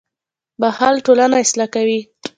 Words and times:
•بښل 0.61 0.95
ټولنه 1.05 1.35
اصلاح 1.45 1.69
کوي. 1.75 1.99